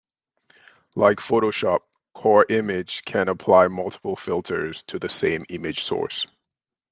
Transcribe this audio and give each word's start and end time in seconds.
Like 0.95 1.19
Photoshop, 1.19 1.81
Core 2.15 2.47
Image 2.49 3.05
can 3.05 3.27
apply 3.27 3.67
multiple 3.67 4.15
filters 4.15 4.81
to 4.87 4.97
the 4.97 5.09
same 5.09 5.45
image 5.47 5.83
source. 5.83 6.25